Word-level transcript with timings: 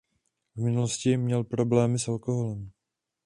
V 0.55 0.61
minulosti 0.63 1.17
měl 1.17 1.43
problémy 1.43 1.99
s 1.99 2.07
alkoholem. 2.07 2.71